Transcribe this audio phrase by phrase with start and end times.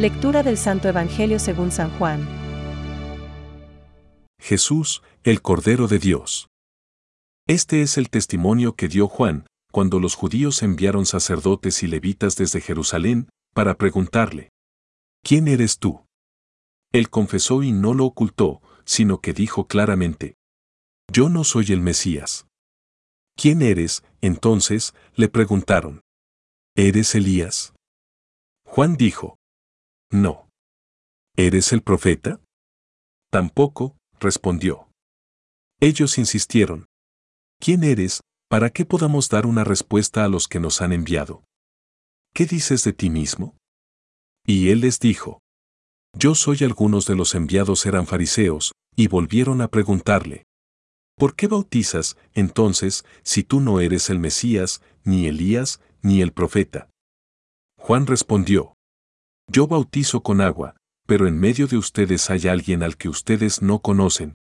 [0.00, 2.26] Lectura del Santo Evangelio según San Juan.
[4.40, 6.48] Jesús, el Cordero de Dios.
[7.46, 12.62] Este es el testimonio que dio Juan, cuando los judíos enviaron sacerdotes y levitas desde
[12.62, 14.48] Jerusalén, para preguntarle,
[15.22, 16.06] ¿quién eres tú?
[16.94, 20.36] Él confesó y no lo ocultó, sino que dijo claramente,
[21.12, 22.46] Yo no soy el Mesías.
[23.36, 24.02] ¿Quién eres?
[24.22, 26.00] Entonces, le preguntaron,
[26.74, 27.74] ¿Eres Elías?
[28.64, 29.39] Juan dijo,
[30.10, 30.48] No.
[31.36, 32.40] ¿Eres el profeta?
[33.30, 34.88] Tampoco, respondió.
[35.80, 36.86] Ellos insistieron,
[37.60, 41.44] ¿Quién eres, para que podamos dar una respuesta a los que nos han enviado?
[42.34, 43.56] ¿Qué dices de ti mismo?
[44.44, 45.40] Y él les dijo,
[46.18, 50.44] Yo soy algunos de los enviados eran fariseos, y volvieron a preguntarle,
[51.16, 56.88] ¿Por qué bautizas, entonces, si tú no eres el Mesías, ni Elías, ni el profeta?
[57.78, 58.74] Juan respondió,
[59.52, 60.76] Yo bautizo con agua,
[61.08, 64.34] pero en medio de ustedes hay alguien al que ustedes no conocen.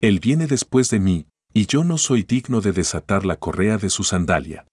[0.00, 3.88] Él viene después de mí, y yo no soy digno de desatar la correa de
[3.88, 4.66] su sandalia.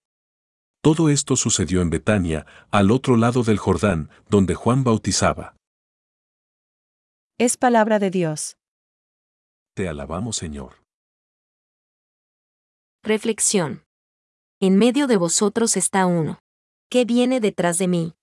[0.81, 5.56] Todo esto sucedió en Betania, al otro lado del Jordán, donde Juan bautizaba.
[7.38, 8.58] Es palabra de Dios.
[9.76, 10.81] Te alabamos, Señor.
[13.04, 13.83] Reflexión.
[14.59, 16.39] En medio de vosotros está uno.
[16.89, 18.16] ¿Qué viene detrás de mí?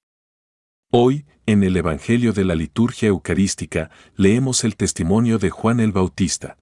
[0.92, 6.58] Hoy, en el Evangelio de la Liturgia Eucarística, leemos el testimonio de Juan el Bautista.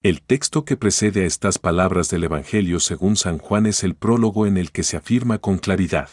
[0.00, 4.46] El texto que precede a estas palabras del Evangelio según San Juan es el prólogo
[4.46, 6.10] en el que se afirma con claridad.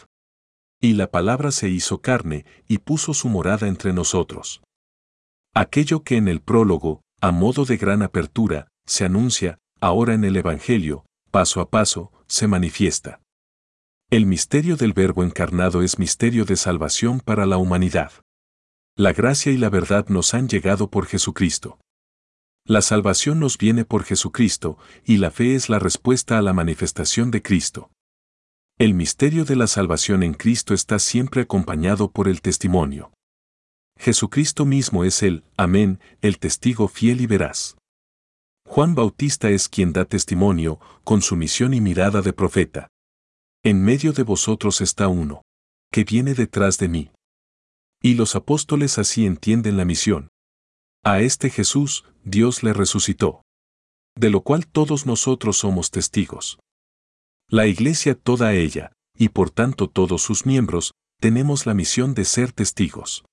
[0.80, 4.60] Y la palabra se hizo carne y puso su morada entre nosotros.
[5.54, 10.36] Aquello que en el prólogo, a modo de gran apertura, se anuncia, ahora en el
[10.36, 13.20] Evangelio, paso a paso, se manifiesta.
[14.12, 18.10] El misterio del Verbo encarnado es misterio de salvación para la humanidad.
[18.96, 21.78] La gracia y la verdad nos han llegado por Jesucristo.
[22.64, 27.30] La salvación nos viene por Jesucristo, y la fe es la respuesta a la manifestación
[27.30, 27.92] de Cristo.
[28.78, 33.12] El misterio de la salvación en Cristo está siempre acompañado por el testimonio.
[33.96, 37.76] Jesucristo mismo es el, amén, el testigo fiel y veraz.
[38.66, 42.88] Juan Bautista es quien da testimonio, con su misión y mirada de profeta.
[43.62, 45.42] En medio de vosotros está uno,
[45.92, 47.10] que viene detrás de mí.
[48.02, 50.28] Y los apóstoles así entienden la misión.
[51.04, 53.42] A este Jesús, Dios le resucitó.
[54.16, 56.58] De lo cual todos nosotros somos testigos.
[57.48, 62.52] La Iglesia toda ella, y por tanto todos sus miembros, tenemos la misión de ser
[62.52, 63.26] testigos.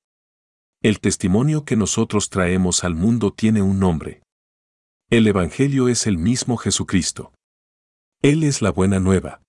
[0.82, 4.24] El testimonio que nosotros traemos al mundo tiene un nombre.
[5.10, 7.34] El Evangelio es el mismo Jesucristo.
[8.22, 9.42] Él es la buena nueva.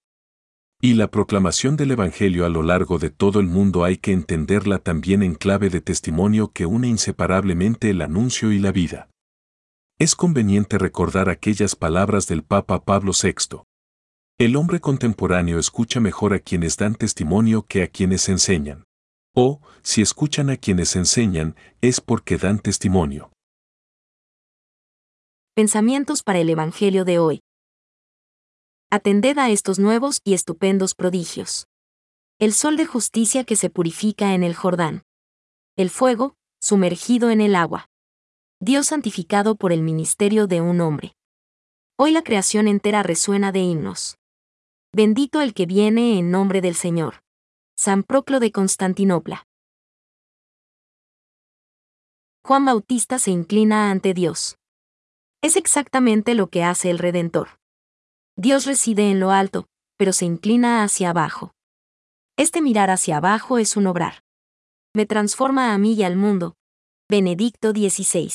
[0.80, 4.78] Y la proclamación del Evangelio a lo largo de todo el mundo hay que entenderla
[4.78, 9.10] también en clave de testimonio que une inseparablemente el anuncio y la vida.
[9.98, 13.62] Es conveniente recordar aquellas palabras del Papa Pablo VI.
[14.38, 18.84] El hombre contemporáneo escucha mejor a quienes dan testimonio que a quienes enseñan.
[19.34, 23.32] O, si escuchan a quienes enseñan, es porque dan testimonio.
[25.56, 27.40] Pensamientos para el Evangelio de hoy.
[28.90, 31.68] Atended a estos nuevos y estupendos prodigios.
[32.38, 35.02] El sol de justicia que se purifica en el Jordán.
[35.76, 37.90] El fuego, sumergido en el agua.
[38.60, 41.14] Dios santificado por el ministerio de un hombre.
[41.98, 44.16] Hoy la creación entera resuena de himnos.
[44.90, 47.22] Bendito el que viene en nombre del Señor.
[47.76, 49.46] San Proclo de Constantinopla.
[52.42, 54.56] Juan Bautista se inclina ante Dios.
[55.42, 57.57] Es exactamente lo que hace el Redentor.
[58.40, 59.66] Dios reside en lo alto,
[59.96, 61.50] pero se inclina hacia abajo.
[62.36, 64.22] Este mirar hacia abajo es un obrar.
[64.94, 66.54] Me transforma a mí y al mundo.
[67.10, 68.30] Benedicto XVI.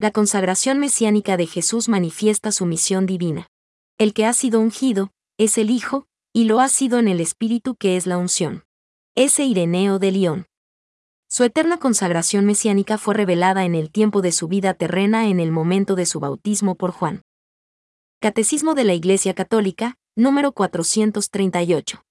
[0.00, 3.46] La consagración mesiánica de Jesús manifiesta su misión divina.
[3.96, 7.76] El que ha sido ungido, es el Hijo, y lo ha sido en el Espíritu
[7.76, 8.64] que es la unción.
[9.14, 10.46] Ese Ireneo de León.
[11.34, 15.50] Su eterna consagración mesiánica fue revelada en el tiempo de su vida terrena en el
[15.50, 17.22] momento de su bautismo por Juan.
[18.20, 22.04] Catecismo de la Iglesia Católica, número 438.